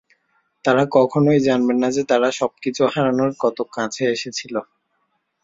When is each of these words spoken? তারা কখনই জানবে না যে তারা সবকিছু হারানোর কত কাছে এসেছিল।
তারা 0.65 0.83
কখনই 0.95 1.39
জানবে 1.47 1.73
না 1.75 1.87
যে 1.95 2.03
তারা 2.11 2.29
সবকিছু 2.39 2.81
হারানোর 2.93 3.31
কত 3.43 3.57
কাছে 3.75 4.03
এসেছিল। 4.15 4.55